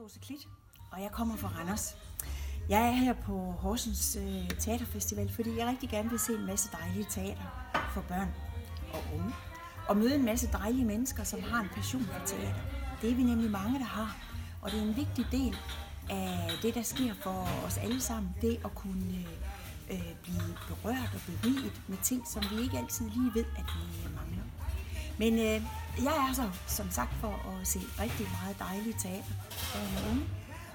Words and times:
hedder 0.00 0.12
Åse 0.12 0.20
Klit, 0.20 0.48
og 0.90 1.02
jeg 1.02 1.10
kommer 1.12 1.36
fra 1.36 1.48
Randers. 1.48 1.96
Jeg 2.68 2.86
er 2.86 2.90
her 2.90 3.12
på 3.12 3.36
Horsens 3.36 4.16
øh, 4.16 4.48
Teaterfestival, 4.58 5.32
fordi 5.32 5.58
jeg 5.58 5.66
rigtig 5.66 5.88
gerne 5.88 6.10
vil 6.10 6.18
se 6.18 6.32
en 6.32 6.46
masse 6.46 6.70
dejlige 6.72 7.06
teater 7.10 7.76
for 7.94 8.00
børn 8.00 8.34
og 8.92 9.00
unge. 9.14 9.34
Og 9.88 9.96
møde 9.96 10.14
en 10.14 10.24
masse 10.24 10.48
dejlige 10.52 10.84
mennesker, 10.84 11.24
som 11.24 11.42
har 11.42 11.60
en 11.60 11.68
passion 11.68 12.02
for 12.02 12.26
teater. 12.26 12.54
Det 13.02 13.10
er 13.10 13.14
vi 13.14 13.22
nemlig 13.22 13.50
mange, 13.50 13.78
der 13.78 13.84
har. 13.84 14.16
Og 14.62 14.70
det 14.70 14.78
er 14.78 14.82
en 14.82 14.96
vigtig 14.96 15.26
del 15.32 15.56
af 16.10 16.50
det, 16.62 16.74
der 16.74 16.82
sker 16.82 17.14
for 17.14 17.48
os 17.66 17.78
alle 17.78 18.00
sammen. 18.00 18.34
Det 18.40 18.60
at 18.64 18.74
kunne 18.74 19.14
øh, 19.90 19.94
øh 19.94 20.14
blive 20.22 20.56
berørt 20.68 21.10
og 21.14 21.20
beriget 21.26 21.82
med 21.88 21.98
ting, 22.02 22.28
som 22.28 22.42
vi 22.50 22.62
ikke 22.62 22.78
altid 22.78 23.08
lige 23.08 23.34
ved, 23.34 23.44
at 23.56 23.64
vi 23.76 24.14
mangler. 24.14 24.59
Men 25.22 25.32
øh, 25.34 25.58
jeg 26.06 26.14
er 26.28 26.32
så 26.34 26.46
som 26.66 26.90
sagt 26.90 27.14
for 27.20 27.32
at 27.50 27.66
se 27.66 27.78
rigtig 28.02 28.26
meget 28.42 28.58
dejligt 28.58 29.00
teater 29.00 29.34
øh, 29.76 30.10
unge. 30.10 30.24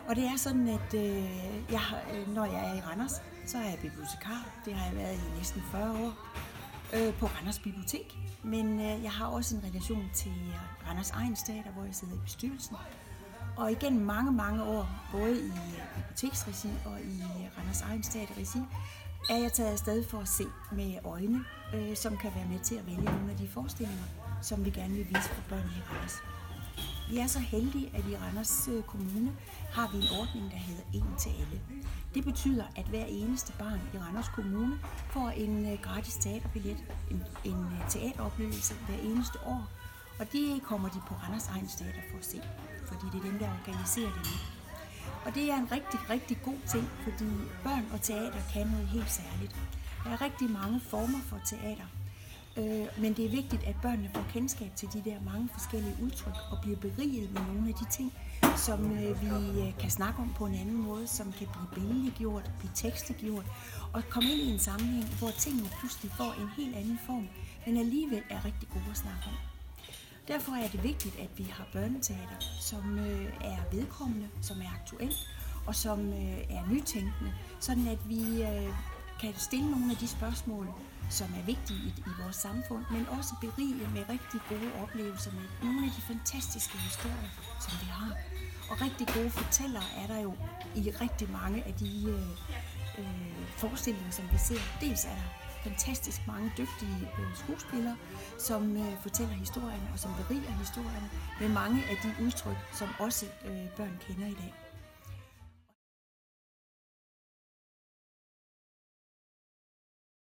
Og 0.08 0.16
det 0.16 0.24
er 0.24 0.38
sådan, 0.38 0.68
at 0.68 0.94
øh, 0.94 1.24
jeg, 1.72 1.82
øh, 2.14 2.34
når 2.36 2.46
jeg 2.46 2.70
er 2.70 2.74
i 2.76 2.82
Randers, 2.82 3.22
så 3.46 3.58
er 3.58 3.64
jeg 3.64 3.78
bibliotekar. 3.82 4.42
Det 4.66 4.74
har 4.74 4.86
jeg 4.86 4.96
været 4.96 5.16
i 5.16 5.38
næsten 5.38 5.62
40 5.72 5.92
år 5.92 6.14
øh, 6.94 7.14
på 7.14 7.26
Randers 7.26 7.60
Bibliotek. 7.60 8.18
Men 8.44 8.80
øh, 8.80 9.04
jeg 9.04 9.12
har 9.12 9.26
også 9.26 9.56
en 9.56 9.64
relation 9.70 10.10
til 10.14 10.54
Randers 10.88 11.12
Egen 11.12 11.36
Teater, 11.36 11.72
hvor 11.72 11.84
jeg 11.84 11.96
sidder 11.96 12.14
i 12.14 12.20
bestyrelsen. 12.24 12.76
Og 13.58 13.72
igen 13.72 14.00
mange, 14.00 14.32
mange 14.32 14.64
år, 14.64 14.90
både 15.12 15.46
i 15.48 15.52
biblioteksregi 15.96 16.70
og 16.86 17.00
i 17.02 17.24
Randers 17.58 17.82
Egen 17.82 18.02
Teater-regi, 18.02 18.60
er 19.30 19.38
jeg 19.38 19.54
taget 19.54 19.72
afsted 19.72 20.04
for 20.04 20.20
at 20.20 20.28
se 20.28 20.44
med 20.72 20.96
øjne, 21.04 21.46
øh, 21.76 21.96
som 21.96 22.18
kan 22.18 22.32
være 22.36 22.46
med 22.46 22.60
til 22.60 22.76
at 22.76 22.86
vælge 22.88 23.04
nogle 23.04 23.32
af 23.32 23.38
de 23.38 23.48
forestillinger, 23.48 24.04
som 24.42 24.66
vi 24.66 24.70
gerne 24.70 24.94
vil 24.94 25.08
vise 25.10 25.30
for 25.30 25.42
børn 25.50 25.70
i 25.78 25.82
Randers. 25.90 26.18
Vi 27.10 27.18
er 27.18 27.28
så 27.28 27.40
heldige, 27.40 27.92
at 27.94 28.04
i 28.12 28.16
Randers 28.18 28.68
øh, 28.68 28.84
Kommune 28.84 29.32
har 29.72 29.90
vi 29.92 29.98
en 29.98 30.10
ordning, 30.20 30.52
der 30.52 30.58
hedder 30.58 30.84
En 30.94 31.16
til 31.20 31.30
alle. 31.30 31.62
Det 32.14 32.26
betyder, 32.26 32.64
at 32.76 32.86
hver 32.86 33.06
eneste 33.06 33.54
barn 33.60 33.82
i 33.94 33.98
Randers 33.98 34.28
Kommune 34.28 34.80
får 35.10 35.30
en 35.30 35.72
øh, 35.72 35.80
gratis 35.82 36.16
teaterbillet, 36.16 36.78
en, 37.12 37.24
en 37.44 37.60
øh, 37.64 37.90
teateroplevelse 37.90 38.74
hver 38.88 39.00
eneste 39.12 39.40
år. 39.46 39.70
Og 40.20 40.32
det 40.32 40.64
kommer 40.64 40.90
de 40.90 41.00
på 41.08 41.14
Randers 41.24 41.48
Egen 41.48 41.68
Teater 41.68 42.02
for 42.12 42.18
at 42.18 42.26
se, 42.26 42.42
fordi 42.86 43.06
det 43.12 43.18
er 43.20 43.30
dem, 43.32 43.40
der 43.40 43.50
organiserer 43.60 44.12
det 44.16 44.24
nu. 44.30 44.36
Og 45.26 45.36
det 45.36 45.52
er 45.52 45.58
en 45.58 45.72
rigtig, 45.72 46.00
rigtig 46.10 46.38
god 46.44 46.60
ting, 46.68 46.90
fordi 47.04 47.26
børn 47.64 47.86
og 47.94 48.02
teater 48.02 48.42
kan 48.54 48.68
noget 48.68 48.88
helt 48.88 49.12
særligt. 49.12 49.56
Der 50.04 50.10
er 50.12 50.22
rigtig 50.22 50.50
mange 50.50 50.80
former 50.80 51.20
for 51.30 51.40
teater, 51.46 51.88
Øh, 52.58 52.88
men 52.98 53.14
det 53.14 53.26
er 53.26 53.30
vigtigt, 53.30 53.64
at 53.64 53.76
børnene 53.82 54.10
får 54.14 54.26
kendskab 54.34 54.72
til 54.76 54.88
de 54.94 55.02
der 55.10 55.22
mange 55.26 55.50
forskellige 55.54 55.96
udtryk 56.04 56.34
og 56.52 56.58
bliver 56.62 56.78
beriget 56.78 57.32
med 57.34 57.42
nogle 57.42 57.70
af 57.70 57.74
de 57.74 57.86
ting, 57.92 58.14
som 58.56 58.92
øh, 58.92 59.22
vi 59.22 59.62
øh, 59.62 59.78
kan 59.80 59.90
snakke 59.90 60.22
om 60.22 60.34
på 60.38 60.46
en 60.46 60.56
anden 60.56 60.78
måde, 60.78 61.08
som 61.08 61.32
kan 61.32 61.48
blive 61.54 61.68
billedliggjort, 61.74 62.52
blive 62.60 62.72
tekstliggjort 62.76 63.46
og 63.94 64.04
komme 64.10 64.30
ind 64.32 64.42
i 64.42 64.52
en 64.54 64.60
sammenhæng, 64.60 65.06
hvor 65.20 65.30
tingene 65.40 65.70
pludselig 65.80 66.12
får 66.12 66.32
en 66.42 66.50
helt 66.58 66.76
anden 66.76 67.00
form, 67.06 67.28
men 67.66 67.78
alligevel 67.78 68.24
er 68.30 68.46
rigtig 68.46 68.70
gode 68.70 68.86
at 68.92 68.98
snakke 68.98 69.24
om. 69.26 69.38
Derfor 70.28 70.52
er 70.52 70.68
det 70.68 70.84
vigtigt, 70.84 71.20
at 71.20 71.30
vi 71.38 71.44
har 71.44 71.68
børneteater, 71.74 72.40
som 72.60 73.00
øh, 73.00 73.26
er 73.42 73.58
vedkommende, 73.72 74.28
som 74.42 74.62
er 74.62 74.80
aktuelt 74.80 75.28
og 75.68 75.76
som 75.76 76.00
øh, 76.14 76.40
er 76.50 76.72
nytænkende, 76.72 77.34
sådan 77.60 77.88
at 77.88 78.10
vi 78.10 78.44
øh, 78.44 78.74
kan 79.22 79.34
stille 79.38 79.72
nogle 79.72 79.92
af 79.92 79.98
de 79.98 80.08
spørgsmål, 80.08 80.68
som 81.10 81.28
er 81.40 81.46
vigtige 81.46 81.80
i, 81.80 81.94
i 81.98 82.12
vores 82.22 82.36
samfund, 82.36 82.84
men 82.92 83.08
også 83.18 83.34
berige 83.42 83.88
med 83.94 84.04
rigtig 84.10 84.40
gode 84.50 84.70
oplevelser 84.84 85.32
med 85.32 85.48
nogle 85.64 85.86
af 85.86 85.92
de 85.98 86.02
fantastiske 86.02 86.78
historier, 86.78 87.32
som 87.62 87.74
vi 87.82 87.86
har. 87.86 88.12
Og 88.70 88.82
rigtig 88.82 89.08
gode 89.08 89.30
fortællere 89.30 89.84
er 90.02 90.08
der 90.08 90.20
jo 90.20 90.34
i 90.76 90.92
rigtig 91.02 91.32
mange 91.32 91.64
af 91.64 91.74
de 91.74 92.10
øh, 92.10 92.30
øh, 93.00 93.48
forestillinger, 93.58 94.12
som 94.12 94.26
vi 94.32 94.38
ser. 94.38 94.62
Dels 94.82 95.06
er 95.06 95.16
der 95.22 95.30
fantastisk 95.70 96.28
mange 96.28 96.52
dygtige 96.58 97.00
øh, 97.20 97.36
skuespillere, 97.36 97.98
som 98.40 98.78
øh, 98.78 98.94
fortæller 99.02 99.34
historien 99.34 99.84
og 99.94 100.00
som 100.00 100.12
beriger 100.20 100.52
historien 100.52 101.06
med 101.40 101.50
mange 101.50 101.84
af 101.92 101.98
de 102.04 102.26
udtryk, 102.26 102.58
som 102.74 102.88
også 103.00 103.26
øh, 103.46 103.70
børn 103.78 104.00
kender 104.08 104.28
i 104.28 104.34
dag. 104.34 104.65